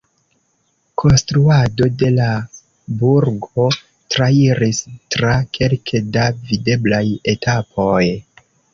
Konstruado 1.01 1.87
de 1.99 2.09
la 2.15 2.31
burgo 3.03 3.67
trairis 4.17 4.83
tra 5.19 5.39
kelke 5.61 6.05
da 6.19 6.29
videblaj 6.51 7.07
etapoj. 7.37 8.05